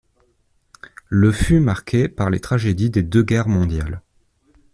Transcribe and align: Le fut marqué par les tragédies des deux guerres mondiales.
Le 1.09 1.31
fut 1.31 1.59
marqué 1.59 2.09
par 2.09 2.31
les 2.31 2.39
tragédies 2.39 2.89
des 2.89 3.03
deux 3.03 3.21
guerres 3.21 3.47
mondiales. 3.47 4.01